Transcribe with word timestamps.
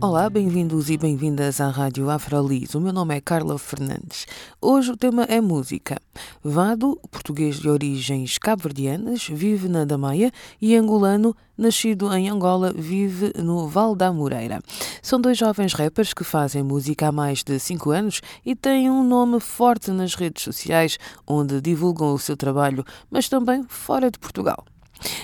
Olá, 0.00 0.30
bem-vindos 0.30 0.90
e 0.90 0.96
bem-vindas 0.96 1.60
à 1.60 1.68
Rádio 1.70 2.08
Afrolis. 2.08 2.72
O 2.76 2.80
meu 2.80 2.92
nome 2.92 3.16
é 3.16 3.20
Carla 3.20 3.58
Fernandes. 3.58 4.28
Hoje 4.62 4.92
o 4.92 4.96
tema 4.96 5.24
é 5.24 5.40
música. 5.40 6.00
Vado, 6.42 6.96
português 7.10 7.56
de 7.56 7.68
origens 7.68 8.38
cabo-verdianas, 8.38 9.26
vive 9.26 9.68
na 9.68 9.84
Damaia 9.84 10.30
e 10.62 10.76
angolano, 10.76 11.34
nascido 11.56 12.14
em 12.14 12.28
Angola, 12.28 12.72
vive 12.72 13.32
no 13.42 13.66
Val 13.66 13.96
da 13.96 14.12
Moreira. 14.12 14.60
São 15.02 15.20
dois 15.20 15.36
jovens 15.36 15.74
rappers 15.74 16.14
que 16.14 16.22
fazem 16.22 16.62
música 16.62 17.08
há 17.08 17.12
mais 17.12 17.42
de 17.42 17.58
cinco 17.58 17.90
anos 17.90 18.20
e 18.46 18.54
têm 18.54 18.88
um 18.88 19.02
nome 19.02 19.40
forte 19.40 19.90
nas 19.90 20.14
redes 20.14 20.44
sociais, 20.44 20.96
onde 21.26 21.60
divulgam 21.60 22.14
o 22.14 22.18
seu 22.20 22.36
trabalho, 22.36 22.84
mas 23.10 23.28
também 23.28 23.64
fora 23.66 24.12
de 24.12 24.18
Portugal. 24.20 24.64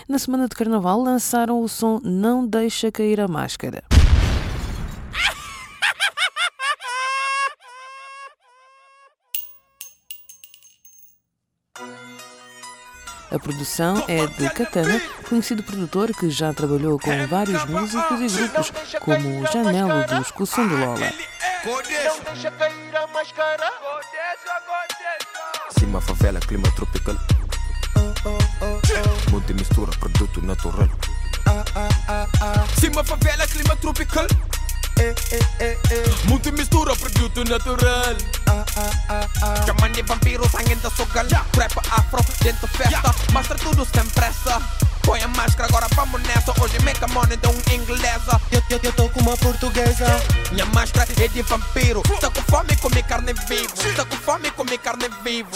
Na 0.08 0.18
semana 0.18 0.48
de 0.48 0.56
Carnaval 0.56 1.00
lançaram 1.00 1.62
o 1.62 1.68
som 1.68 2.00
Não 2.02 2.44
Deixa 2.44 2.90
Cair 2.90 3.20
a 3.20 3.28
Máscara. 3.28 3.84
A 13.34 13.38
produção 13.40 14.04
é 14.06 14.28
de 14.28 14.48
Katana, 14.50 15.02
conhecido 15.28 15.60
produtor 15.64 16.14
que 16.14 16.30
já 16.30 16.54
trabalhou 16.54 17.00
com 17.00 17.26
vários 17.26 17.64
músicos 17.64 18.20
e 18.20 18.28
grupos, 18.28 18.72
como 19.00 19.40
o 19.40 19.46
Janelo 19.46 20.06
dos 20.06 20.30
Lola. 20.56 21.12
Cima 25.76 26.00
favela, 26.00 26.38
clima 26.38 26.70
tropical. 26.76 27.16
Multimistura, 29.32 29.90
produto 29.98 30.40
natural. 30.40 30.88
Cima 32.78 33.02
favela, 33.02 33.48
clima 33.48 33.74
tropical. 33.74 34.26
Muito 36.26 36.52
mistura, 36.52 36.94
produto 36.96 37.44
natural. 37.44 38.16
Chamam 39.66 39.90
de 39.92 40.02
vampiro, 40.02 40.48
sangue 40.48 40.74
da 40.76 40.90
sogal. 40.90 41.24
Trap 41.52 41.78
afro, 41.90 42.24
dentro 42.42 42.66
festa. 42.68 43.14
Mostra 43.32 43.56
tudo 43.56 43.84
sem 43.84 44.04
pressa. 44.10 44.60
Põe 45.02 45.22
a 45.22 45.28
máscara, 45.28 45.68
agora 45.68 45.86
vamos 45.94 46.22
nessa. 46.22 46.52
Hoje 46.62 46.78
make 46.82 47.02
a 47.04 47.08
money 47.08 47.36
de 47.36 47.46
um 47.48 47.74
inglesa. 47.74 48.40
Eu, 48.50 48.62
eu, 48.70 48.80
eu 48.82 48.92
tô 48.92 49.08
com 49.10 49.20
uma 49.20 49.36
portuguesa. 49.36 50.06
Minha 50.52 50.66
máscara 50.66 51.10
é 51.20 51.28
de 51.28 51.42
vampiro. 51.42 52.02
Tá 52.20 52.30
com 52.30 52.42
fome, 52.42 52.76
come 52.76 53.02
carne 53.02 53.32
vivo. 53.46 53.94
Tá 53.96 54.04
com 54.04 54.16
fome, 54.16 54.50
come 54.52 54.78
carne 54.78 55.08
vivo. 55.22 55.50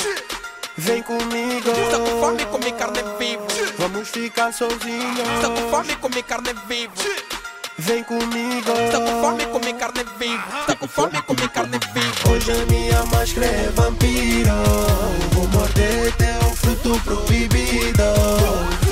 Vem 0.76 1.02
comigo. 1.02 1.70
Tá 1.90 1.98
com 1.98 2.20
fome, 2.20 2.44
come 2.46 2.72
carne 2.72 3.02
vivo. 3.18 3.46
Vamos 3.78 4.08
ficar 4.08 4.52
sozinhos. 4.52 5.40
Tá 5.40 5.48
com 5.48 5.70
fome, 5.70 5.96
come 5.96 6.22
carne 6.22 6.54
vivo. 6.68 7.37
Vem 7.78 8.02
comigo. 8.02 8.72
Tá 8.90 8.98
com 8.98 9.20
fome, 9.20 9.46
come 9.46 9.72
carne 9.74 10.04
vivo. 10.18 10.42
Tá 10.66 10.74
com 10.74 10.88
fome, 10.88 11.22
come 11.22 11.48
carne 11.48 11.78
vivo. 11.94 12.32
Hoje 12.32 12.50
a 12.50 12.66
minha 12.66 13.04
máscara 13.04 13.46
é 13.46 13.70
vampiro. 13.72 14.52
Vou 15.30 15.46
morder 15.46 16.12
teu 16.16 16.50
fruto 16.56 17.00
proibido. 17.04 18.02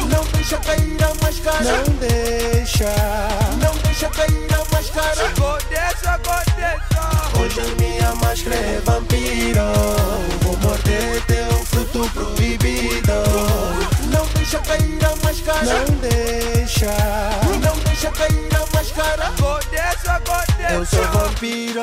Não 0.08 0.24
deixa 0.32 0.56
cair 0.58 0.96
a 1.02 1.24
máscara. 1.24 1.64
Não 1.64 1.94
deixa. 1.96 2.94
Não 3.60 3.74
deixa 3.82 4.08
cair 4.10 4.54
a 4.54 4.74
máscara. 4.74 5.32
Godessa, 5.36 6.18
godessa. 6.18 7.40
Hoje 7.40 7.60
a 7.60 7.82
minha 7.82 8.14
máscara 8.14 8.54
é 8.54 8.80
vampiro. 8.84 9.62
Vou 10.42 10.56
morder 10.58 11.22
teu 11.26 11.64
fruto 11.64 12.08
proibido. 12.10 13.12
Não 14.12 14.26
deixa 14.36 14.58
cair 14.60 15.04
a 15.04 15.26
máscara. 15.26 15.84
Não 15.88 15.95
Eu 20.70 20.86
sou 20.86 21.02
vampiro. 21.04 21.80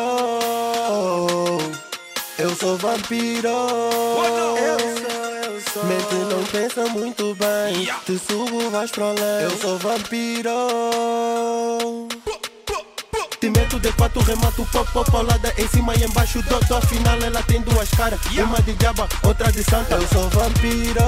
Eu 2.40 2.56
sou 2.56 2.78
vampiro. 2.78 3.47
Eu 3.47 4.79
sou, 4.79 5.03
eu 5.47 5.62
sou. 5.72 5.84
Mente 5.85 6.16
não 6.34 6.44
pensa 6.46 6.85
muito 6.88 7.35
bem. 7.35 7.88
Te 8.06 8.18
subo, 8.18 8.69
vais 8.72 8.90
para 8.90 9.06
além. 9.06 9.44
Eu 9.44 9.57
sou 9.59 9.78
vampiro. 9.78 10.50
Te 13.40 13.50
meto 13.50 13.80
de 13.80 13.91
quatro, 13.91 14.22
remato 14.22 14.66
pop, 14.72 14.91
pop, 14.91 15.12
paulada 15.12 15.53
em 15.57 15.68
cima 15.68 15.94
e 15.95 16.03
embaixo 16.03 16.41
do, 16.41 16.59
do 16.62 16.75
Afinal 16.75 17.19
ela 17.22 17.44
tem 17.44 17.62
duas 17.62 17.90
caras, 17.91 18.19
uma 18.38 18.62
de 18.62 18.74
diaba, 18.74 19.07
outra 19.22 19.51
de 19.51 19.63
santa. 19.63 19.95
Eu 19.95 20.07
sou 20.07 20.30
vampiro. 20.30 21.00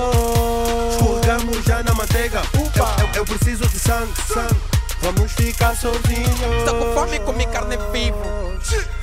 Escorregamos 0.91 1.65
já 1.65 1.81
na 1.81 1.93
manteiga. 1.93 2.41
Eu, 2.53 3.05
eu, 3.05 3.09
eu 3.15 3.25
preciso 3.25 3.67
de 3.67 3.79
sangue, 3.79 4.13
sangue 4.31 4.74
Vamos 5.05 5.33
ficar 5.33 5.75
sozinhos 5.75 6.63
Tá 6.65 6.71
com 6.71 6.91
fome, 6.95 7.19
come 7.19 7.45
carne 7.45 7.77
vivo. 7.91 8.17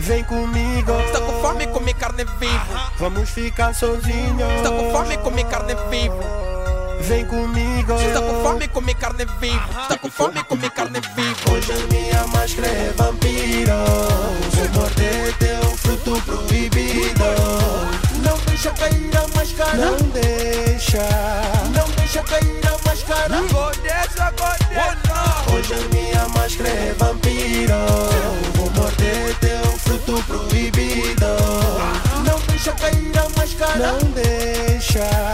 Vem 0.01 0.25
comigo 0.25 0.93
Tá 1.13 1.21
com 1.21 1.41
fome, 1.41 1.65
come 1.69 1.95
carne 1.95 2.25
vivo. 2.41 2.91
Vamos 2.99 3.31
ficar 3.31 3.73
sozinhos 3.73 4.63
Tá 4.65 4.71
com 4.71 4.91
fome, 4.91 5.17
come 5.19 5.45
carne 5.45 5.77
vivo. 5.91 6.19
Vem 7.03 7.25
comigo 7.25 7.95
Tá 8.13 8.21
com 8.21 8.43
fome, 8.43 8.67
come 8.67 8.95
carne 8.97 9.25
vivo. 9.39 9.69
Tá 9.89 9.97
com 9.97 10.11
fome, 10.11 10.43
come 10.43 10.69
carne 10.71 11.01
vivo. 11.15 11.53
Hoje 11.53 11.71
a 11.71 11.95
minha 11.95 12.27
máscara 12.27 12.67
é 12.67 12.93
vampiro 12.97 13.73
Vou 14.51 14.69
morder 14.71 15.33
teu 15.39 15.77
fruto 15.77 16.21
proibido 16.23 17.25
Não 18.25 18.37
deixa 18.39 18.73
cair 18.73 19.11
a 19.17 19.39
máscara 19.39 19.77
Não 19.77 19.97
deixa 20.09 21.09
Não 21.73 21.89
deixa 21.91 22.23
cair 22.25 22.61
a 22.67 22.89
máscara 22.89 23.41
Godessa, 23.53 24.33
godessa. 24.33 25.32
Hoje 25.53 25.75
a 25.75 25.95
minha 25.95 26.29
máscara 26.29 26.69
é 26.69 26.95
vampiro. 26.99 27.75
Vou 28.55 28.71
morder 28.71 29.35
teu 29.39 29.79
fruto 29.79 30.23
proibido. 30.25 31.27
Não 32.25 32.39
deixa 32.49 32.73
cair 32.73 33.13
a 33.19 33.29
máscara. 33.39 33.93
Não 33.93 33.99
deixa 34.13 35.32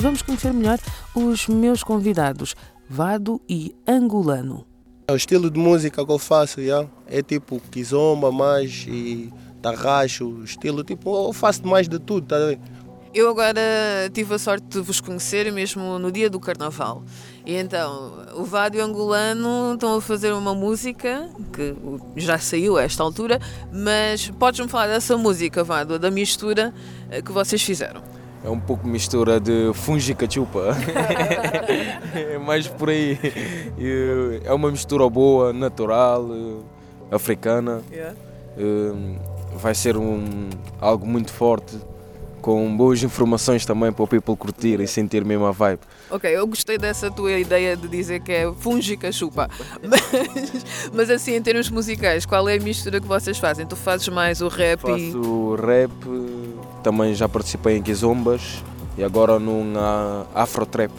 Vamos 0.00 0.22
conhecer 0.22 0.50
melhor 0.54 0.78
os 1.14 1.46
meus 1.46 1.82
convidados, 1.82 2.56
Vado 2.88 3.38
e 3.46 3.76
Angolano. 3.86 4.66
O 5.10 5.14
estilo 5.14 5.50
de 5.50 5.58
música 5.60 6.06
que 6.06 6.10
eu 6.10 6.18
faço 6.18 6.58
yeah, 6.58 6.88
é 7.06 7.22
tipo 7.22 7.60
kizomba 7.70 8.32
mais 8.32 8.86
e 8.88 9.30
tarraxo, 9.60 10.42
estilo 10.42 10.82
tipo, 10.82 11.28
eu 11.28 11.34
faço 11.34 11.66
mais 11.66 11.86
de 11.86 11.98
tudo, 11.98 12.28
tá? 12.28 12.36
Eu 13.12 13.28
agora 13.28 13.60
tive 14.14 14.34
a 14.34 14.38
sorte 14.38 14.66
de 14.68 14.80
vos 14.80 15.02
conhecer 15.02 15.52
mesmo 15.52 15.98
no 15.98 16.10
dia 16.10 16.30
do 16.30 16.40
Carnaval. 16.40 17.04
E 17.44 17.54
então, 17.56 18.24
o 18.36 18.44
Vado 18.44 18.78
e 18.78 18.80
o 18.80 18.84
Angolano 18.84 19.74
estão 19.74 19.96
a 19.96 20.00
fazer 20.00 20.32
uma 20.32 20.54
música 20.54 21.28
que 21.52 21.74
já 22.16 22.38
saiu 22.38 22.78
a 22.78 22.84
esta 22.84 23.02
altura, 23.02 23.38
mas 23.70 24.30
podes-me 24.30 24.68
falar 24.68 24.86
dessa 24.86 25.18
música, 25.18 25.62
Vado, 25.62 25.98
da 25.98 26.10
mistura 26.10 26.72
eh, 27.10 27.20
que 27.20 27.32
vocês 27.32 27.60
fizeram? 27.60 28.19
É 28.42 28.48
um 28.48 28.58
pouco 28.58 28.86
mistura 28.86 29.38
de 29.38 29.70
fungi 29.74 30.12
e 30.12 30.14
cachupa. 30.14 30.76
é 32.14 32.38
mais 32.38 32.66
por 32.66 32.88
aí. 32.88 33.18
E, 33.78 34.40
É 34.44 34.52
uma 34.52 34.70
mistura 34.70 35.08
boa, 35.10 35.52
natural, 35.52 36.26
eh, 36.32 37.14
africana. 37.14 37.82
Eh, 38.56 38.92
Vai 39.56 39.74
ser 39.74 39.96
um, 39.96 40.48
algo 40.80 41.06
muito 41.06 41.32
forte, 41.32 41.76
com 42.40 42.76
boas 42.76 43.02
informações 43.02 43.64
também 43.66 43.92
para 43.92 44.02
o 44.02 44.06
people 44.08 44.36
curtir 44.36 44.80
e 44.80 44.86
sentir 44.86 45.24
mesmo 45.24 45.44
a 45.46 45.52
vibe. 45.52 45.80
Ok, 46.10 46.30
eu 46.30 46.46
gostei 46.46 46.78
dessa 46.78 47.10
tua 47.10 47.32
ideia 47.32 47.76
de 47.76 47.86
dizer 47.86 48.20
que 48.20 48.32
é 48.32 48.52
fungica 48.58 49.12
chupa. 49.12 49.48
Mas, 49.82 50.64
mas 50.92 51.10
assim, 51.10 51.34
em 51.34 51.42
termos 51.42 51.70
musicais, 51.70 52.24
qual 52.26 52.48
é 52.48 52.56
a 52.56 52.60
mistura 52.60 53.00
que 53.00 53.06
vocês 53.06 53.38
fazem? 53.38 53.66
Tu 53.66 53.76
fazes 53.76 54.08
mais 54.08 54.40
o 54.40 54.48
rap 54.48 54.80
e. 54.88 55.12
Faço 55.12 55.54
rap, 55.56 55.90
também 56.82 57.14
já 57.14 57.28
participei 57.28 57.76
em 57.76 57.82
Kizombas 57.82 58.62
e 58.98 59.04
agora 59.04 59.38
num 59.38 59.72
afro 60.34 60.64
trap. 60.66 60.92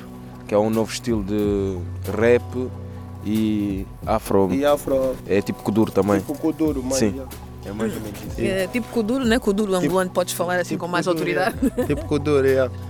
que 0.47 0.53
é 0.53 0.57
um 0.57 0.69
novo 0.69 0.91
estilo 0.91 1.23
de 1.23 1.77
rap 2.17 2.43
e 3.25 3.85
afro. 4.05 4.49
E 4.51 4.65
afro, 4.65 5.15
É 5.27 5.41
tipo 5.41 5.61
Kuduro 5.63 5.91
também. 5.91 6.19
tipo 6.19 6.33
Kuduro, 6.37 6.83
mas 6.83 6.97
Sim. 6.97 7.07
yeah. 7.15 7.29
É 7.65 7.71
mais 7.71 7.93
ou 7.95 8.01
menos 8.01 8.19
isso. 8.21 8.41
É, 8.41 8.67
tipo 8.67 8.87
Kuduro, 8.89 9.23
né? 9.25 9.37
Kuduro 9.39 9.75
angolano, 9.75 10.09
podes 10.09 10.33
falar 10.33 10.55
assim 10.55 10.75
Tipo 10.75 10.85
com 10.85 10.91
mais 10.91 11.05
Kuduro, 11.05 11.29
autoridade. 11.39 11.57
yeah. 11.65 11.85
Tipo 11.87 12.05
Kuduro, 12.05 12.47
yeah. 12.47 12.71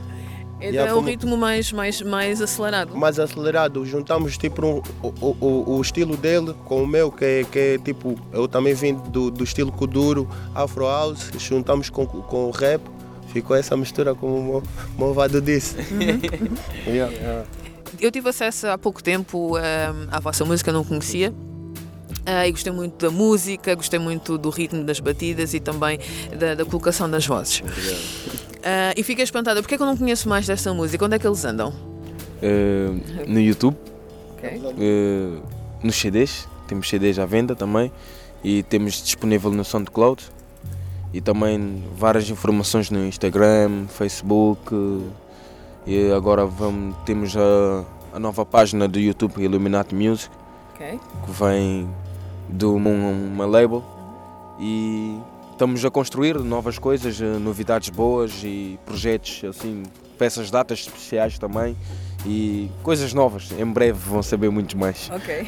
Então 0.63 0.85
é 0.85 0.93
um 0.93 1.01
ritmo 1.01 1.35
mais, 1.35 1.71
mais, 1.71 2.03
mais 2.03 2.39
acelerado. 2.39 2.95
mais 2.95 3.17
acelerado. 3.19 3.83
Juntamos 3.83 4.37
tipo 4.37 4.63
um- 4.63 4.81
o, 5.01 5.35
o, 5.43 5.75
o 5.77 5.81
estilo 5.81 6.15
dele 6.15 6.53
com 6.65 6.83
o 6.83 6.87
meu, 6.87 7.11
que 7.11 7.25
é, 7.25 7.43
que 7.43 7.57
é 7.57 7.77
tipo, 7.79 8.15
eu 8.31 8.47
também 8.47 8.75
vim 8.75 8.93
do, 8.93 9.31
do 9.31 9.43
estilo 9.43 9.71
Kuduro, 9.71 10.29
Afro 10.53 10.85
House, 10.85 11.31
juntamos 11.39 11.89
com, 11.89 12.05
com 12.05 12.45
o 12.45 12.51
rap. 12.51 12.79
Ficou 13.33 13.55
essa 13.55 13.75
mistura, 13.75 14.13
como 14.13 14.35
o 14.37 14.43
Mo- 14.43 14.63
Movado 14.97 15.41
disse. 15.41 15.75
Yeah, 16.85 17.11
yeah. 17.11 17.45
Eu 17.99 18.11
tive 18.11 18.29
acesso 18.29 18.67
há 18.67 18.77
pouco 18.77 19.01
tempo 19.01 19.55
ahm, 19.57 20.07
à 20.11 20.19
vossa 20.19 20.45
música, 20.45 20.71
não 20.71 20.83
conhecia. 20.83 21.33
Ah, 22.33 22.47
e 22.47 22.51
gostei 22.51 22.71
muito 22.71 23.05
da 23.05 23.11
música, 23.11 23.75
gostei 23.75 23.99
muito 23.99 24.37
do 24.37 24.49
ritmo 24.49 24.83
das 24.85 25.01
batidas 25.01 25.53
e 25.53 25.59
também 25.59 25.99
da, 26.39 26.55
da 26.55 26.63
colocação 26.63 27.09
das 27.09 27.25
vozes. 27.27 27.61
Ah, 28.63 28.93
e 28.95 29.03
fiquei 29.03 29.23
espantada, 29.25 29.61
porque 29.61 29.75
é 29.75 29.77
que 29.77 29.83
eu 29.83 29.87
não 29.87 29.97
conheço 29.97 30.29
mais 30.29 30.47
desta 30.47 30.73
música? 30.73 31.03
Onde 31.03 31.15
é 31.15 31.19
que 31.19 31.27
eles 31.27 31.43
andam? 31.43 31.73
Eh, 32.41 32.89
no 33.27 33.39
YouTube, 33.39 33.75
Ok. 34.37 34.49
eh, 34.79 35.41
nos 35.83 35.95
CDs, 35.95 36.47
temos 36.67 36.87
CDs 36.87 37.19
à 37.19 37.25
venda 37.25 37.53
também 37.55 37.91
e 38.43 38.63
temos 38.63 39.03
disponível 39.03 39.51
no 39.51 39.65
SoundCloud 39.65 40.23
e 41.13 41.19
também 41.19 41.83
várias 41.97 42.29
informações 42.29 42.89
no 42.89 43.05
Instagram, 43.05 43.87
Facebook 43.89 44.73
e 45.85 46.11
agora 46.13 46.45
vamos, 46.45 46.95
temos 47.05 47.35
a, 47.35 47.83
a 48.13 48.19
nova 48.19 48.45
página 48.45 48.87
do 48.87 48.99
YouTube 48.99 49.33
Illuminati 49.43 49.93
Music 49.93 50.31
Ok. 50.73 50.99
que 51.25 51.31
vem 51.31 51.87
de 52.51 52.65
uma, 52.65 53.45
label 53.45 53.83
e 54.59 55.19
estamos 55.51 55.83
a 55.85 55.89
construir 55.89 56.37
novas 56.39 56.77
coisas, 56.77 57.19
eh, 57.21 57.39
novidades 57.39 57.89
boas 57.89 58.43
e 58.43 58.79
projetos 58.85 59.43
assim, 59.45 59.83
peças, 60.17 60.51
datas 60.51 60.79
especiais 60.79 61.39
também 61.39 61.75
e 62.25 62.69
coisas 62.83 63.13
novas. 63.13 63.51
Em 63.51 63.65
breve 63.65 63.97
vão 63.97 64.21
saber 64.21 64.49
muitos 64.49 64.75
mais. 64.75 65.09
Ok. 65.09 65.47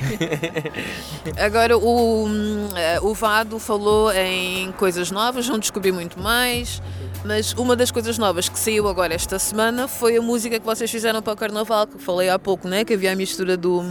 Agora, 1.38 1.78
o, 1.78 2.28
eh, 2.75 3.00
o 3.02 3.14
Vado 3.14 3.60
falou 3.60 4.12
em 4.12 4.72
coisas 4.74 5.12
novas, 5.12 5.48
não 5.48 5.60
descobri 5.60 5.92
muito 5.92 6.20
mais, 6.20 6.81
mas 7.24 7.54
uma 7.54 7.75
das 7.75 7.92
coisas 7.92 8.18
novas 8.18 8.50
que 8.50 8.58
saiu 8.58 8.88
agora 8.88 9.14
esta 9.14 9.38
semana 9.40 9.88
foi 9.88 10.18
a 10.18 10.22
música 10.22 10.60
que 10.60 10.66
vocês 10.66 10.90
fizeram 10.90 11.22
para 11.22 11.34
o 11.34 11.36
Carnaval, 11.36 11.88
que 11.88 11.98
falei 11.98 12.30
há 12.30 12.40
pouco, 12.40 12.68
né? 12.68 12.84
que 12.84 12.94
havia 12.94 13.14
a 13.14 13.16
mistura 13.16 13.56
do, 13.56 13.81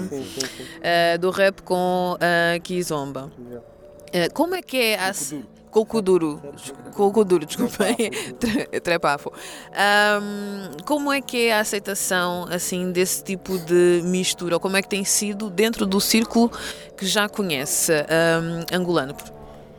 eh, 0.83 1.17
do 1.19 1.31
rap 1.31 1.63
com 1.63 2.17
a 2.21 2.59
Kizomba. 2.61 3.31
Eh, 4.13 4.29
como 4.29 4.55
é 4.55 4.63
que 4.63 4.77
é 4.77 4.99
a. 4.99 5.13
Com 5.13 5.43
o 5.81 5.87
Kuduro, 5.87 6.41
com 6.95 7.07
o 7.07 7.13
Kuduro, 7.13 7.47
desculpem, 7.47 7.97
Tre- 8.39 8.67
trepafo. 8.81 9.33
Ahm, 9.73 10.77
como 10.85 11.13
é 11.13 11.21
que 11.21 11.47
é 11.47 11.55
a 11.55 11.61
aceitação 11.61 12.47
assim 12.51 12.93
desse 12.93 13.25
tipo 13.25 13.59
de 13.59 14.03
mistura? 14.05 14.57
Ou 14.57 14.61
como 14.61 14.77
é 14.77 14.83
que 14.83 14.89
tem 14.89 15.05
sido 15.05 15.49
dentro 15.51 15.87
do 15.87 16.01
círculo 16.01 16.51
que 16.97 17.07
já 17.07 17.29
conhece 17.29 17.93
ahm, 17.93 18.65
angolano? 18.73 19.15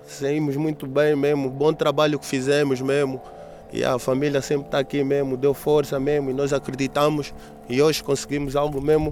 Saímos 0.08 0.56
muito 0.56 0.86
bem 0.86 1.16
mesmo, 1.16 1.50
bom 1.50 1.74
trabalho 1.74 2.20
que 2.20 2.26
fizemos 2.26 2.82
mesmo. 2.82 3.22
E 3.72 3.84
a 3.84 3.98
família 3.98 4.40
sempre 4.42 4.68
está 4.68 4.78
aqui 4.80 5.04
mesmo, 5.04 5.36
deu 5.36 5.54
força 5.54 6.00
mesmo 6.00 6.30
e 6.30 6.34
nós 6.34 6.54
acreditamos 6.54 7.34
e 7.68 7.82
hoje 7.82 8.04
conseguimos 8.04 8.56
algo 8.56 8.80
mesmo 8.80 9.12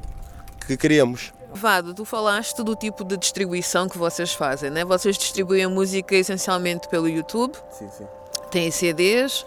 que 0.68 0.78
queríamos. 0.78 1.34
Vado, 1.54 1.94
tu 1.94 2.06
falaste 2.06 2.64
do 2.64 2.76
tipo 2.76 3.04
de 3.04 3.18
distribuição 3.18 3.88
que 3.90 3.98
vocês 3.98 4.34
fazem, 4.34 4.70
né? 4.70 4.86
Vocês 4.86 5.18
distribuem 5.18 5.64
a 5.66 5.70
música 5.70 6.16
essencialmente 6.16 6.88
pelo 6.88 7.08
YouTube, 7.10 7.54
Sim, 7.70 7.90
sim. 7.90 8.06
têm 8.50 8.72
CDs, 8.72 9.46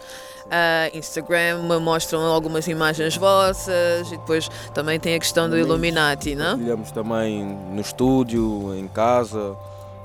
ah, 0.51 0.89
Instagram 0.93 1.63
mostram 1.81 2.21
algumas 2.21 2.67
imagens 2.67 3.17
vossas 3.17 4.07
e 4.11 4.17
depois 4.17 4.47
também 4.73 4.99
tem 4.99 5.15
a 5.15 5.19
questão 5.19 5.49
do 5.49 5.57
Illuminati, 5.57 6.35
não? 6.35 6.55
Trabalhamos 6.57 6.91
também 6.91 7.43
no 7.43 7.81
estúdio, 7.81 8.75
em 8.75 8.87
casa, 8.87 9.55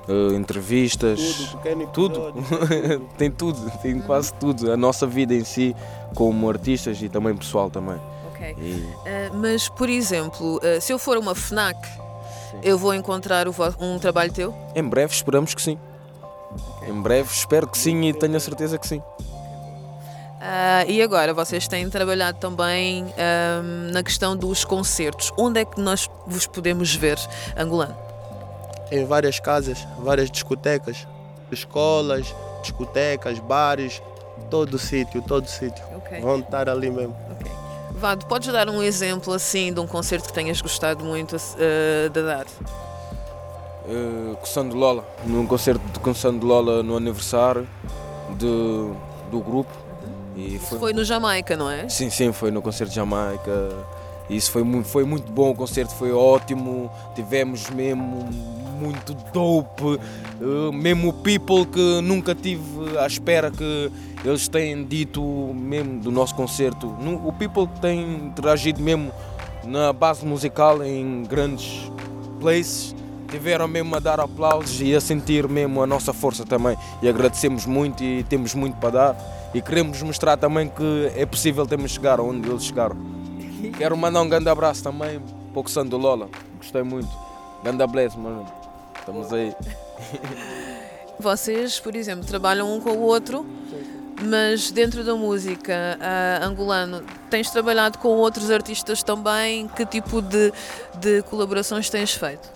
eh, 0.07 0.35
entrevistas. 0.35 1.55
Tudo, 1.93 2.31
Tudo. 2.31 2.43
tem 3.17 3.29
tudo, 3.29 3.71
tem 3.81 3.99
quase 3.99 4.33
tudo. 4.33 4.71
A 4.71 4.77
nossa 4.77 5.05
vida 5.05 5.33
em 5.33 5.43
si, 5.43 5.75
como 6.15 6.49
artistas 6.49 6.99
e 7.01 7.07
também 7.07 7.35
pessoal 7.35 7.69
também. 7.69 7.99
Ok. 8.41 8.55
E 8.59 8.93
Ah, 9.05 9.31
mas, 9.33 9.69
por 9.69 9.89
exemplo, 9.89 10.59
ah, 10.63 10.79
se 10.81 10.91
eu 10.91 10.97
for 10.99 11.17
uma 11.17 11.35
FNAC, 11.35 11.77
eu 12.63 12.77
vou 12.77 12.93
encontrar 12.93 13.45
um 13.79 13.99
trabalho 13.99 14.31
teu? 14.33 14.53
em 14.75 14.83
breve 14.83 15.13
esperamos 15.13 15.53
que 15.53 15.61
sim. 15.61 15.77
Em 16.87 17.01
breve 17.01 17.29
espero 17.31 17.67
que 17.67 17.77
sim 17.77 18.03
e 18.07 18.13
tenho 18.13 18.35
a 18.35 18.39
certeza 18.39 18.77
que 18.77 18.87
sim. 18.87 19.01
Ah, 20.41 20.83
e 20.87 21.01
agora, 21.01 21.33
vocês 21.33 21.67
têm 21.67 21.87
trabalhado 21.89 22.39
também 22.39 23.05
ahm, 23.15 23.91
na 23.91 24.01
questão 24.03 24.35
dos 24.35 24.65
concertos. 24.65 25.31
Onde 25.37 25.61
é 25.61 25.65
que 25.65 25.79
nós 25.79 26.09
vos 26.25 26.47
podemos 26.47 26.93
ver, 26.95 27.17
angolano? 27.55 27.95
em 28.93 29.05
várias 29.05 29.39
casas, 29.39 29.87
várias 29.99 30.29
discotecas, 30.29 31.07
escolas, 31.49 32.35
discotecas, 32.61 33.39
bares, 33.39 34.01
todo 34.49 34.77
sítio, 34.77 35.21
todo 35.21 35.47
sítio. 35.47 35.81
Ok. 35.95 36.19
Vão 36.19 36.39
estar 36.39 36.67
ali 36.67 36.89
mesmo. 36.91 37.15
Vado, 38.01 38.25
podes 38.25 38.51
dar 38.51 38.67
um 38.67 38.81
exemplo 38.81 39.31
assim 39.31 39.71
de 39.71 39.79
um 39.79 39.85
concerto 39.85 40.27
que 40.27 40.33
tenhas 40.33 40.59
gostado 40.59 41.05
muito 41.05 41.35
ah, 41.35 42.09
de 42.09 42.23
dar? 42.23 42.47
Uh, 43.85 44.35
com 44.37 44.45
Sandro 44.47 44.75
Lola, 44.75 45.07
num 45.23 45.45
concerto 45.45 45.81
de 45.93 45.99
com 45.99 46.11
Sandro 46.11 46.47
Lola 46.47 46.81
no 46.81 46.97
aniversário 46.97 47.69
de, 48.39 48.47
do 49.29 49.39
grupo. 49.39 49.71
E 50.35 50.57
foi, 50.57 50.79
Foi 50.79 50.93
no 50.93 51.03
Jamaica, 51.03 51.55
não 51.55 51.69
é? 51.69 51.87
Sim, 51.89 52.09
sim, 52.09 52.31
foi 52.31 52.49
no 52.49 52.59
concerto 52.59 52.89
de 52.89 52.95
Jamaica. 52.95 53.69
Isso 54.27 54.49
foi 54.49 54.63
muito, 54.63 54.87
foi 54.87 55.03
muito 55.03 55.31
bom, 55.31 55.51
o 55.51 55.55
concerto 55.55 55.93
foi 55.93 56.11
ótimo. 56.11 56.91
Tivemos 57.13 57.69
mesmo 57.69 58.27
muito 58.81 59.13
dope, 59.31 59.99
uh, 60.41 60.73
mesmo 60.73 61.13
people 61.13 61.67
que 61.67 62.01
nunca 62.01 62.33
tive 62.33 62.97
à 62.97 63.05
espera 63.05 63.51
que 63.51 63.91
eles 64.23 64.47
têm 64.47 64.83
dito 64.85 65.21
mesmo 65.53 65.99
do 65.99 66.11
nosso 66.11 66.35
concerto. 66.35 66.87
Nu- 66.99 67.27
O 67.27 67.33
people 67.33 67.67
tem 67.81 68.01
interagido 68.27 68.81
mesmo 68.81 69.11
na 69.63 69.91
base 69.93 70.25
musical 70.25 70.83
em 70.83 71.23
grandes 71.23 71.91
places. 72.39 72.95
Tiveram 73.29 73.65
mesmo 73.67 73.95
a 73.95 73.99
dar 73.99 74.19
aplausos 74.19 74.81
e 74.81 74.93
a 74.93 74.99
sentir 74.99 75.47
mesmo 75.47 75.81
a 75.81 75.87
nossa 75.87 76.11
força 76.11 76.45
também. 76.45 76.75
E 77.01 77.07
agradecemos 77.07 77.65
muito 77.65 78.03
e 78.03 78.23
temos 78.23 78.53
muito 78.53 78.75
para 78.77 78.89
dar. 78.89 79.49
E 79.53 79.61
queremos 79.61 80.01
mostrar 80.01 80.35
também 80.37 80.67
que 80.67 81.11
é 81.15 81.25
possível 81.25 81.65
termos 81.65 81.91
chegar 81.91 82.19
onde 82.19 82.49
eles 82.49 82.63
chegaram. 82.65 82.97
Quero 83.77 83.95
mandar 83.95 84.21
um 84.21 84.27
grande 84.29 84.49
abraço 84.49 84.83
também 84.83 85.21
para 85.53 85.61
o 85.61 85.67
Sandro 85.69 85.97
Lola. 85.97 86.27
Gostei 86.57 86.83
muito. 86.83 87.09
Ganda 87.63 87.87
bless, 87.87 88.17
mano. 88.17 88.45
Estamos 88.99 89.31
aí. 89.31 89.53
Vocês, 91.19 91.79
por 91.79 91.95
exemplo, 91.95 92.25
trabalham 92.25 92.71
um 92.75 92.79
com 92.81 92.91
o 92.91 93.01
outro, 93.01 93.45
mas 94.23 94.71
dentro 94.71 95.03
da 95.03 95.15
música 95.15 95.97
ah, 95.99 96.45
angolano, 96.45 97.03
tens 97.29 97.49
trabalhado 97.49 97.97
com 97.97 98.09
outros 98.09 98.51
artistas 98.51 99.03
também? 99.03 99.67
Que 99.69 99.85
tipo 99.85 100.21
de, 100.21 100.53
de 100.99 101.21
colaborações 101.23 101.89
tens 101.89 102.13
feito? 102.13 102.49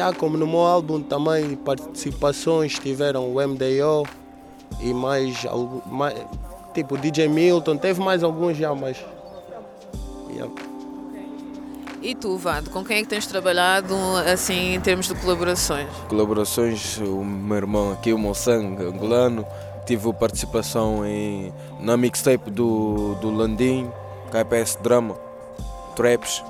Há 0.00 0.12
como 0.12 0.36
no 0.36 0.46
meu 0.46 0.60
álbum 0.60 1.00
também 1.00 1.54
participações 1.56 2.78
tiveram 2.78 3.32
o 3.32 3.34
MDO 3.34 4.06
e 4.80 4.92
mais, 4.92 5.44
mais 5.86 6.14
tipo 6.72 6.98
DJ 6.98 7.28
Milton, 7.28 7.76
teve 7.76 8.00
mais 8.00 8.22
alguns 8.22 8.56
já, 8.56 8.74
mas. 8.74 8.96
Yeah. 10.30 10.52
E 12.02 12.14
tu, 12.14 12.36
Vado, 12.36 12.68
com 12.68 12.84
quem 12.84 12.98
é 12.98 13.02
que 13.02 13.08
tens 13.08 13.26
trabalhado 13.26 13.94
assim 14.30 14.74
em 14.74 14.80
termos 14.80 15.08
de 15.08 15.14
colaborações? 15.14 15.88
Colaborações, 16.08 16.98
o 16.98 17.24
meu 17.24 17.56
irmão 17.56 17.92
aqui, 17.92 18.12
o 18.12 18.18
meu 18.18 18.34
sangue 18.34 18.84
angolano. 18.84 19.46
Tive 19.86 20.12
participação 20.14 21.04
em, 21.04 21.52
na 21.78 21.96
mixtape 21.96 22.50
do, 22.50 23.14
do 23.16 23.30
Landim, 23.30 23.90
KPS 24.30 24.78
Drama, 24.82 25.14
Traps, 25.94 26.42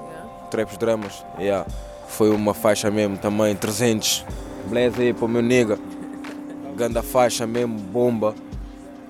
Traps 0.51 0.77
Dramas. 0.77 1.25
Yeah. 1.39 1.67
Foi 2.09 2.31
uma 2.31 2.55
faixa 2.55 2.91
mesmo 2.91 3.19
também, 3.19 3.57
300. 3.57 4.25
Blaze 4.67 5.03
aí 5.03 5.13
para 5.13 5.25
o 5.25 5.29
meu 5.29 5.43
nega. 5.43 5.79
Ganda 6.77 7.03
faixa 7.03 7.47
mesmo, 7.47 7.77
bomba. 7.79 8.35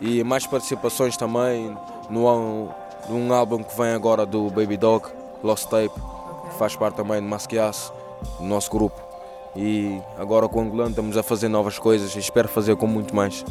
E 0.00 0.24
mais 0.24 0.46
participações 0.46 1.16
também 1.16 1.76
no, 2.10 2.68
num 3.08 3.32
álbum 3.32 3.62
que 3.62 3.76
vem 3.76 3.92
agora 3.92 4.26
do 4.26 4.50
Baby 4.50 4.76
Dog, 4.76 5.06
Lost 5.42 5.68
Tape, 5.68 5.90
que 5.90 6.58
faz 6.58 6.74
parte 6.74 6.96
também 6.96 7.20
do 7.20 7.28
Masquias, 7.28 7.92
do 8.38 8.44
nosso 8.44 8.70
grupo. 8.70 9.00
E 9.56 10.00
agora 10.18 10.48
com 10.48 10.58
o 10.58 10.62
Angolano 10.62 10.90
estamos 10.90 11.16
a 11.16 11.22
fazer 11.22 11.48
novas 11.48 11.78
coisas 11.78 12.14
e 12.16 12.18
espero 12.18 12.48
fazer 12.48 12.74
com 12.76 12.86
muito 12.86 13.14
mais. 13.14 13.44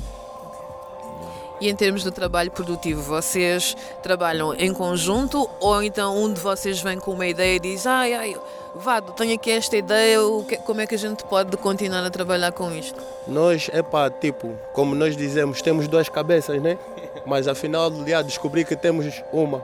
E 1.64 1.70
em 1.70 1.76
termos 1.78 2.04
de 2.04 2.12
trabalho 2.12 2.52
produtivo, 2.52 3.02
vocês 3.02 3.78
trabalham 4.02 4.54
em 4.54 4.74
conjunto 4.74 5.50
ou 5.62 5.82
então 5.82 6.22
um 6.22 6.34
de 6.34 6.42
vocês 6.42 6.82
vem 6.82 7.00
com 7.00 7.12
uma 7.12 7.26
ideia 7.26 7.56
e 7.56 7.60
diz: 7.60 7.88
ai, 7.88 8.14
ai, 8.14 8.36
Vado, 8.76 9.14
tenho 9.14 9.34
aqui 9.36 9.50
esta 9.50 9.78
ideia, 9.78 10.18
como 10.66 10.82
é 10.82 10.88
que 10.88 10.96
a 10.96 10.98
gente 10.98 11.24
pode 11.24 11.56
continuar 11.56 12.04
a 12.04 12.10
trabalhar 12.10 12.52
com 12.52 12.70
isto? 12.70 13.02
Nós, 13.26 13.70
é 13.72 13.82
pá, 13.82 14.10
tipo, 14.10 14.58
como 14.74 14.94
nós 14.94 15.16
dizemos, 15.16 15.62
temos 15.62 15.88
duas 15.88 16.10
cabeças, 16.10 16.62
né? 16.62 16.78
Mas 17.26 17.48
afinal, 17.48 17.90
já 18.06 18.22
descobri 18.22 18.66
que 18.66 18.76
temos 18.76 19.24
uma. 19.32 19.64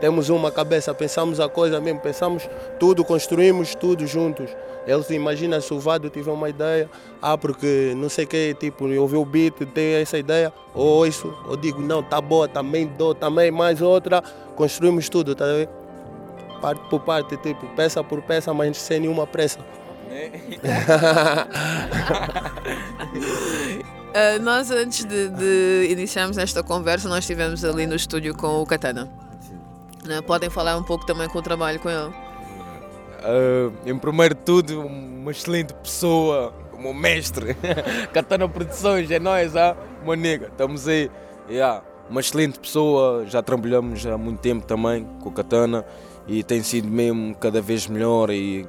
Temos 0.00 0.28
uma 0.28 0.50
cabeça, 0.52 0.94
pensamos 0.94 1.40
a 1.40 1.48
coisa 1.48 1.80
mesmo, 1.80 1.98
pensamos 2.00 2.48
tudo, 2.78 3.04
construímos 3.04 3.74
tudo 3.74 4.06
juntos. 4.06 4.48
Eles 4.86 5.10
imaginam 5.10 5.60
se 5.60 5.74
o 5.74 5.80
Vado 5.80 6.08
tiver 6.08 6.30
uma 6.30 6.48
ideia, 6.48 6.88
ah, 7.20 7.36
porque 7.36 7.92
não 7.96 8.08
sei 8.08 8.24
o 8.24 8.28
que, 8.28 8.54
tipo, 8.54 8.86
ouviu 8.98 9.20
o 9.20 9.24
beat, 9.24 9.54
tem 9.74 9.94
essa 9.94 10.16
ideia, 10.16 10.52
ou 10.72 11.06
isso, 11.06 11.34
ou 11.46 11.56
digo, 11.56 11.82
não, 11.82 12.02
tá 12.02 12.20
boa, 12.20 12.48
também 12.48 12.86
dou, 12.86 13.14
também 13.14 13.50
mais 13.50 13.82
outra, 13.82 14.22
construímos 14.54 15.08
tudo, 15.08 15.34
tá 15.34 15.44
vendo? 15.44 15.68
Parte 16.62 16.88
por 16.88 17.00
parte, 17.00 17.36
tipo, 17.36 17.66
peça 17.74 18.02
por 18.02 18.22
peça, 18.22 18.54
mas 18.54 18.78
sem 18.78 19.00
nenhuma 19.00 19.26
pressa. 19.26 19.58
uh, 24.08 24.38
nós, 24.40 24.70
antes 24.70 25.04
de, 25.04 25.28
de 25.28 25.88
iniciarmos 25.90 26.38
esta 26.38 26.62
conversa, 26.62 27.08
nós 27.08 27.20
estivemos 27.20 27.64
ali 27.64 27.86
no 27.86 27.94
estúdio 27.94 28.34
com 28.34 28.62
o 28.62 28.66
Katana. 28.66 29.27
Né? 30.08 30.22
Podem 30.22 30.48
falar 30.48 30.74
um 30.78 30.82
pouco 30.82 31.04
também 31.04 31.28
com 31.28 31.38
o 31.38 31.42
trabalho 31.42 31.78
com 31.78 31.90
ele? 31.90 32.08
Uh, 32.08 33.72
em 33.84 33.98
primeiro 33.98 34.34
de 34.34 34.40
tudo, 34.40 34.80
uma 34.80 35.30
excelente 35.30 35.74
pessoa, 35.74 36.54
um 36.72 36.94
mestre. 36.94 37.54
Katana 38.14 38.48
Produções, 38.48 39.10
é 39.10 39.18
nós, 39.18 39.54
ah? 39.54 39.76
uma 40.02 40.16
nega, 40.16 40.46
estamos 40.46 40.88
aí. 40.88 41.10
Yeah. 41.50 41.82
Uma 42.08 42.20
excelente 42.20 42.58
pessoa, 42.58 43.26
já 43.26 43.42
trabalhamos 43.42 44.06
há 44.06 44.16
muito 44.16 44.40
tempo 44.40 44.64
também 44.64 45.06
com 45.20 45.28
o 45.28 45.32
Katana 45.32 45.84
e 46.26 46.42
tem 46.42 46.62
sido 46.62 46.88
mesmo 46.88 47.34
cada 47.34 47.60
vez 47.60 47.86
melhor 47.86 48.30
e 48.30 48.66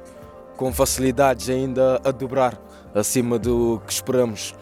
com 0.58 0.70
facilidades 0.70 1.48
ainda 1.48 2.02
a 2.04 2.10
dobrar 2.10 2.60
acima 2.94 3.38
do 3.38 3.80
que 3.86 3.92
esperamos. 3.94 4.54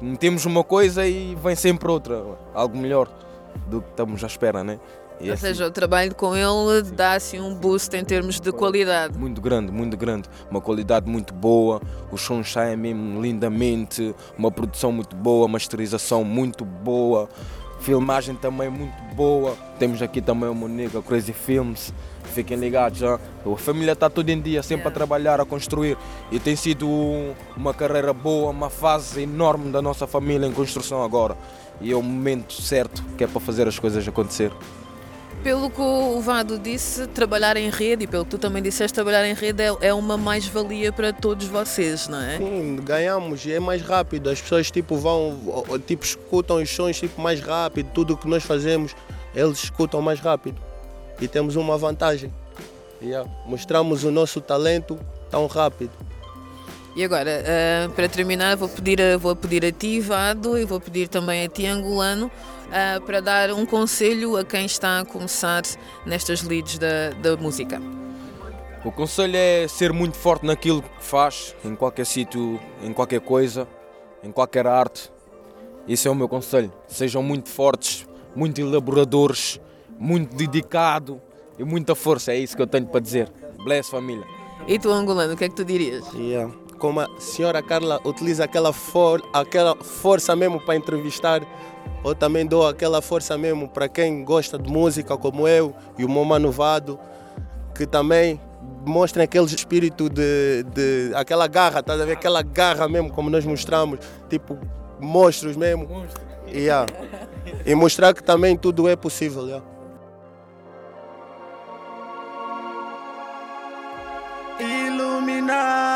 Metemos 0.00 0.44
uma 0.46 0.64
coisa 0.64 1.06
e 1.06 1.36
vem 1.36 1.54
sempre 1.54 1.88
outra, 1.88 2.24
algo 2.52 2.76
melhor 2.76 3.08
do 3.68 3.80
que 3.80 3.90
estamos 3.90 4.24
à 4.24 4.26
espera, 4.26 4.64
né? 4.64 4.80
E 5.22 5.28
Ou 5.28 5.34
assim, 5.34 5.46
seja, 5.46 5.68
o 5.68 5.70
trabalho 5.70 6.12
com 6.16 6.34
ele 6.34 6.82
dá 6.96 7.12
assim 7.12 7.38
um 7.38 7.54
boost 7.54 7.96
em 7.96 8.04
termos 8.04 8.40
de 8.40 8.50
qualidade. 8.50 9.16
Muito 9.16 9.40
grande, 9.40 9.70
muito 9.70 9.96
grande. 9.96 10.28
Uma 10.50 10.60
qualidade 10.60 11.08
muito 11.08 11.32
boa, 11.32 11.80
o 12.10 12.18
som 12.18 12.42
sai 12.42 12.74
mesmo 12.74 13.22
lindamente, 13.22 14.12
uma 14.36 14.50
produção 14.50 14.90
muito 14.90 15.14
boa, 15.14 15.46
masterização 15.46 16.24
muito 16.24 16.64
boa, 16.64 17.28
filmagem 17.78 18.34
também 18.34 18.68
muito 18.68 19.14
boa. 19.14 19.56
Temos 19.78 20.02
aqui 20.02 20.20
também 20.20 20.48
o 20.48 20.54
Monique, 20.54 21.00
Crazy 21.02 21.32
Films. 21.32 21.94
Fiquem 22.24 22.56
ligados, 22.56 22.98
já. 22.98 23.14
a 23.14 23.56
família 23.56 23.92
está 23.92 24.10
todo 24.10 24.28
em 24.28 24.40
dia, 24.40 24.62
sempre 24.62 24.86
yeah. 24.86 24.90
a 24.90 24.92
trabalhar, 24.92 25.40
a 25.40 25.44
construir. 25.44 25.96
E 26.32 26.40
tem 26.40 26.56
sido 26.56 26.88
uma 27.56 27.72
carreira 27.72 28.12
boa, 28.12 28.50
uma 28.50 28.70
fase 28.70 29.22
enorme 29.22 29.70
da 29.70 29.80
nossa 29.80 30.06
família 30.06 30.46
em 30.46 30.52
construção 30.52 31.02
agora. 31.04 31.36
E 31.80 31.92
é 31.92 31.96
o 31.96 32.02
momento 32.02 32.54
certo 32.60 33.04
que 33.16 33.22
é 33.22 33.26
para 33.28 33.40
fazer 33.40 33.68
as 33.68 33.78
coisas 33.78 34.06
acontecer. 34.08 34.50
Pelo 35.42 35.68
que 35.68 35.80
o 35.80 36.20
Vado 36.20 36.56
disse, 36.56 37.08
trabalhar 37.08 37.56
em 37.56 37.68
rede, 37.68 38.04
e 38.04 38.06
pelo 38.06 38.24
que 38.24 38.30
tu 38.30 38.38
também 38.38 38.62
disseste, 38.62 38.94
trabalhar 38.94 39.26
em 39.26 39.34
rede 39.34 39.60
é, 39.60 39.76
é 39.80 39.92
uma 39.92 40.16
mais-valia 40.16 40.92
para 40.92 41.12
todos 41.12 41.48
vocês, 41.48 42.06
não 42.06 42.20
é? 42.20 42.38
Sim, 42.38 42.76
ganhamos 42.76 43.44
é 43.44 43.58
mais 43.58 43.82
rápido. 43.82 44.30
As 44.30 44.40
pessoas 44.40 44.70
tipo, 44.70 44.96
vão, 44.96 45.36
tipo, 45.84 46.04
escutam 46.04 46.62
os 46.62 46.70
sons 46.70 47.00
tipo, 47.00 47.20
mais 47.20 47.40
rápido, 47.40 47.90
tudo 47.92 48.14
o 48.14 48.16
que 48.16 48.28
nós 48.28 48.44
fazemos, 48.44 48.94
eles 49.34 49.64
escutam 49.64 50.00
mais 50.00 50.20
rápido. 50.20 50.60
E 51.20 51.26
temos 51.26 51.56
uma 51.56 51.76
vantagem. 51.76 52.32
Yeah. 53.02 53.28
Mostramos 53.44 54.04
o 54.04 54.12
nosso 54.12 54.40
talento 54.40 54.96
tão 55.28 55.48
rápido. 55.48 55.90
E 56.94 57.02
agora, 57.02 57.42
uh, 57.42 57.92
para 57.92 58.06
terminar, 58.06 58.56
vou 58.56 58.68
pedir, 58.68 59.00
a, 59.00 59.16
vou 59.16 59.34
pedir 59.34 59.64
a 59.64 59.72
ti, 59.72 59.98
Vado, 59.98 60.58
e 60.58 60.64
vou 60.64 60.78
pedir 60.78 61.08
também 61.08 61.44
a 61.44 61.48
ti, 61.48 61.66
Angolano, 61.66 62.26
uh, 62.26 63.00
para 63.02 63.20
dar 63.20 63.50
um 63.52 63.64
conselho 63.64 64.36
a 64.36 64.44
quem 64.44 64.66
está 64.66 65.00
a 65.00 65.04
começar 65.04 65.62
nestas 66.04 66.42
leads 66.42 66.78
da, 66.78 67.10
da 67.22 67.36
música. 67.36 67.80
O 68.84 68.92
conselho 68.92 69.36
é 69.36 69.66
ser 69.68 69.92
muito 69.92 70.18
forte 70.18 70.44
naquilo 70.44 70.82
que 70.82 71.04
faz, 71.04 71.54
em 71.64 71.74
qualquer 71.74 72.04
sítio, 72.04 72.60
em 72.82 72.92
qualquer 72.92 73.20
coisa, 73.20 73.66
em 74.22 74.30
qualquer 74.30 74.66
arte. 74.66 75.10
Isso 75.88 76.08
é 76.08 76.10
o 76.10 76.14
meu 76.14 76.28
conselho. 76.28 76.70
Sejam 76.88 77.22
muito 77.22 77.48
fortes, 77.48 78.06
muito 78.36 78.60
elaboradores, 78.60 79.58
muito 79.98 80.36
dedicado 80.36 81.22
e 81.58 81.64
muita 81.64 81.94
força. 81.94 82.32
É 82.32 82.38
isso 82.38 82.54
que 82.54 82.62
eu 82.62 82.66
tenho 82.66 82.86
para 82.86 83.00
dizer. 83.00 83.32
Bless 83.64 83.88
família. 83.88 84.26
E 84.66 84.78
tu, 84.78 84.90
angolano, 84.90 85.34
o 85.34 85.36
que 85.36 85.44
é 85.44 85.48
que 85.48 85.54
tu 85.54 85.64
dirias? 85.64 86.04
Yeah. 86.14 86.52
Como 86.82 86.98
a 86.98 87.08
senhora 87.16 87.62
Carla 87.62 88.00
utiliza 88.04 88.42
aquela, 88.42 88.72
for, 88.72 89.22
aquela 89.32 89.76
força 89.76 90.34
mesmo 90.34 90.60
para 90.60 90.74
entrevistar 90.74 91.40
eu 92.04 92.12
também 92.12 92.44
dou 92.44 92.66
aquela 92.66 93.00
força 93.00 93.38
mesmo 93.38 93.68
para 93.68 93.88
quem 93.88 94.24
gosta 94.24 94.58
de 94.58 94.68
música 94.68 95.16
como 95.16 95.46
eu 95.46 95.72
e 95.96 96.04
o 96.04 96.10
meu 96.10 96.24
manovado, 96.24 96.98
que 97.72 97.86
também 97.86 98.40
mostrem 98.84 99.22
aquele 99.22 99.46
espírito 99.46 100.08
de, 100.08 100.64
de 100.74 101.14
aquela 101.14 101.46
garra, 101.46 101.84
tá 101.84 101.92
a 101.92 101.98
ver? 101.98 102.14
Aquela 102.14 102.42
garra 102.42 102.88
mesmo 102.88 103.12
como 103.12 103.30
nós 103.30 103.44
mostramos, 103.44 104.00
tipo 104.28 104.58
monstros 104.98 105.56
mesmo. 105.56 105.86
Monstro. 105.86 106.20
Yeah. 106.48 106.92
E 107.64 107.76
mostrar 107.76 108.12
que 108.12 108.24
também 108.24 108.56
tudo 108.56 108.88
é 108.88 108.96
possível. 108.96 109.46
Yeah. 109.46 109.71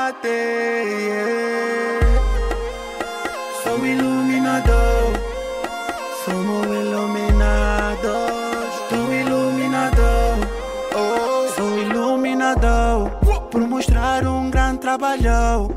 Illuminati, 0.07 0.29
yeah. 0.29 1.99
sou 3.65 3.85
iluminador. 3.85 5.13
Somos 6.25 6.67
iluminados, 6.67 8.05
tu 8.89 9.13
iluminador, 9.13 10.39
oh, 10.95 11.49
sou 11.57 11.79
iluminador 11.79 13.11
por 13.51 13.61
mostrar 13.63 14.25
um 14.27 14.49
grande 14.49 14.79
trabalho. 14.79 15.75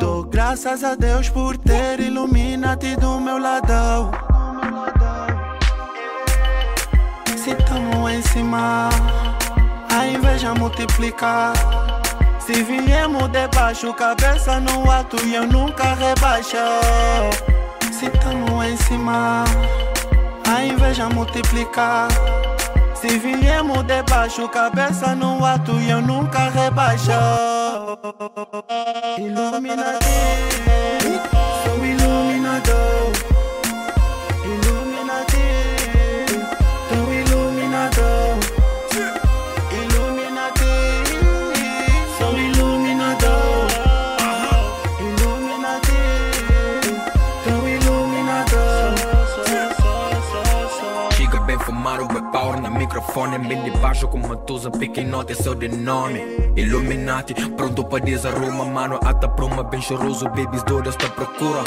Dou 0.00 0.24
graças 0.24 0.82
a 0.82 0.96
Deus 0.96 1.28
por 1.28 1.56
ter 1.56 2.00
iluminado 2.00 2.96
do 2.96 3.20
meu 3.20 3.38
lado. 3.38 4.10
Se 7.36 7.50
estamos 7.50 8.10
em 8.10 8.22
cima, 8.22 8.88
a 9.96 10.06
inveja 10.08 10.54
multiplica. 10.54 11.52
Se 12.52 12.62
viemos 12.64 13.30
debaixo, 13.30 13.94
cabeça 13.94 14.60
no 14.60 14.90
alto 14.90 15.16
e 15.24 15.34
eu 15.34 15.46
nunca 15.46 15.94
rebaixo 15.94 16.58
se 17.90 18.10
tamo 18.10 18.62
em 18.62 18.76
cima, 18.76 19.44
a 20.46 20.64
inveja 20.64 21.08
multiplica. 21.08 22.08
Se 22.94 23.18
viemos 23.18 23.82
debaixo, 23.84 24.46
cabeça 24.48 25.14
no 25.14 25.42
alto 25.44 25.72
e 25.80 25.88
eu 25.88 26.02
nunca 26.02 26.50
rebaixo. 26.50 27.12
Illuminati, 29.16 30.04
sou 31.64 31.84
iluminador. 31.84 33.31
Microfone 52.70 53.38
Bem 53.38 53.62
de 53.62 53.70
baixo 53.78 54.08
com 54.08 54.18
uma 54.18 54.36
tusa, 54.36 54.70
pique 54.70 55.04
nota, 55.04 55.32
esse 55.32 55.46
é 55.46 55.50
o 55.50 55.54
de 55.54 55.68
nome. 55.68 56.20
Illuminati, 56.56 57.34
pronto 57.50 57.84
para 57.84 58.04
desarruma 58.04 58.64
Mano, 58.64 58.98
ata 59.04 59.28
uma 59.44 59.62
bem 59.62 59.80
choroso 59.80 60.26
Babies 60.26 60.62
doidas 60.64 60.96
te 60.96 61.08
procura. 61.10 61.62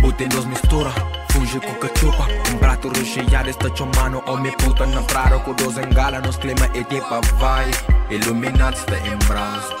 Bute 0.00 0.26
dos 0.28 0.44
mistura, 0.44 0.90
funge 1.32 1.58
com 1.60 1.74
cachupa 1.74 2.28
Um 2.52 2.58
prato 2.58 2.88
recheado, 2.88 3.50
está 3.50 3.74
chamando 3.74 4.22
Homem 4.26 4.52
puta 4.52 4.86
na 4.86 5.02
praia, 5.02 5.38
com 5.40 5.52
dos 5.54 5.76
engala 5.76 6.20
Nos 6.20 6.36
clima 6.36 6.68
e 6.74 6.84
tipo 6.84 7.20
vai 7.38 7.68
Illuminati 8.10 8.78
está 8.78 8.96
em 8.98 9.16
braço 9.26 9.74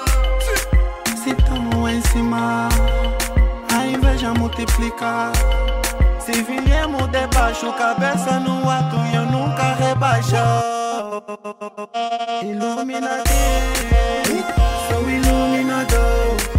Se 1.22 1.34
tamo 1.34 1.88
em 1.88 2.00
cima 2.00 2.68
A 3.72 3.86
inveja 3.86 4.34
multiplica 4.34 5.30
se 6.32 6.42
viemos 6.42 7.10
debaixo, 7.10 7.72
cabeça 7.72 8.38
no 8.40 8.68
alto 8.68 8.96
e 9.10 9.14
eu 9.16 9.24
nunca 9.24 9.74
rebaixo. 9.74 10.36
Sou 10.98 12.42
iluminador. 12.42 13.24
Tu 14.88 15.10
iluminador. 15.10 16.57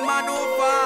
Manufado. 0.00 0.85